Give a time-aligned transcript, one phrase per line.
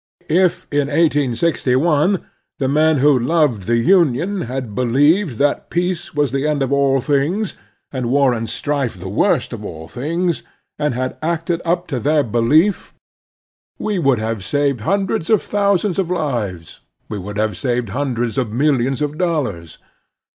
[0.29, 2.25] If in 1 86 1
[2.57, 6.73] the men who loved the Union had be lieved that peace was the end of
[6.73, 7.53] all things,
[7.91, 10.41] and war and strife the worst of all things,
[10.79, 12.95] and had acted up to their belief,
[13.77, 18.39] we would have saved him dreds of thousands of lives, we would have saved hundreds
[18.39, 19.77] of millions of dollars.